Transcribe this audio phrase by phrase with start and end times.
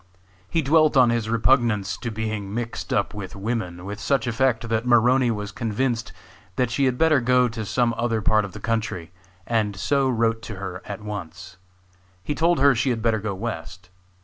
[0.49, 4.87] He dwelt on his repugnance to being mixed up with women with such effect that
[4.87, 6.11] Maroney was convinced
[6.55, 9.11] that she had better go to some other part of the country,
[9.45, 11.57] and so wrote to her at once.
[12.23, 13.89] He told her she had better go west.